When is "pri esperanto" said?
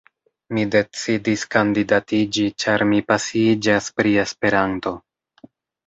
4.01-4.99